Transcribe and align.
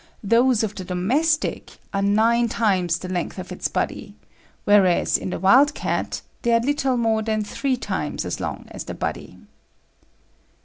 Those 0.23 0.63
of 0.63 0.73
the 0.73 0.83
domestic 0.83 1.73
are 1.93 2.01
nine 2.01 2.49
times 2.49 2.97
the 2.97 3.07
length 3.07 3.37
of 3.37 3.51
its 3.51 3.67
body, 3.67 4.15
whereas, 4.65 5.15
in 5.15 5.29
the 5.29 5.37
wild 5.37 5.75
cat, 5.75 6.21
they 6.41 6.51
are 6.53 6.59
little 6.59 6.97
more 6.97 7.21
than 7.21 7.43
three 7.43 7.77
times 7.77 8.25
as 8.25 8.39
long 8.39 8.65
as 8.71 8.85
the 8.85 8.95
body." 8.95 9.37